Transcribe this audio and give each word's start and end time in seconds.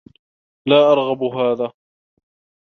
لا 0.67 0.91
أرغب 0.91 1.23
هذا. 1.23 1.73